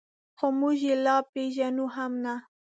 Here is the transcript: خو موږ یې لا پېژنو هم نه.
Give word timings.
خو 0.37 0.47
موږ 0.59 0.77
یې 0.87 0.95
لا 1.05 1.17
پېژنو 1.31 1.85
هم 1.95 2.11
نه. 2.23 2.35